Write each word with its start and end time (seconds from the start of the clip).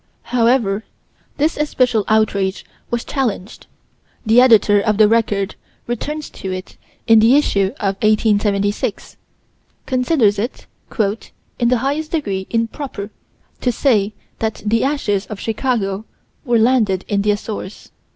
However 0.33 0.83
this 1.37 1.55
especial 1.57 2.05
outrage 2.07 2.65
was 2.89 3.03
challenged: 3.05 3.67
the 4.25 4.41
Editor 4.41 4.81
of 4.81 4.97
the 4.97 5.07
Record 5.07 5.53
returns 5.85 6.31
to 6.31 6.51
it, 6.51 6.75
in 7.05 7.19
the 7.19 7.35
issue 7.35 7.65
of 7.79 7.97
1876: 8.01 9.17
considers 9.85 10.39
it 10.39 10.65
"in 11.59 11.69
the 11.69 11.77
highest 11.85 12.09
degree 12.13 12.47
improper 12.49 13.11
to 13.59 13.71
say 13.71 14.13
that 14.39 14.63
the 14.65 14.83
ashes 14.83 15.27
of 15.27 15.39
Chicago 15.39 16.05
were 16.45 16.57
landed 16.57 17.05
in 17.07 17.21
the 17.21 17.29
Azores." 17.29 17.91